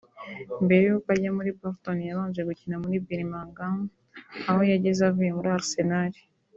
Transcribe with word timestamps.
mbere 0.63 0.81
y’uko 0.87 1.07
ajya 1.13 1.31
muri 1.37 1.49
Bolton 1.57 1.97
yabanje 2.09 2.41
gukina 2.49 2.75
muri 2.83 2.97
Birmingham 3.07 3.75
aho 4.49 4.61
yageze 4.71 5.01
avuye 5.09 5.31
muri 5.37 5.49
Arsenal 5.57 6.13